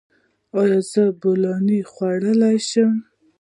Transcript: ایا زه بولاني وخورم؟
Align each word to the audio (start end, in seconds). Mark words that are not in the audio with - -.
ایا 0.59 0.79
زه 0.89 1.03
بولاني 1.21 1.79
وخورم؟ 1.85 2.91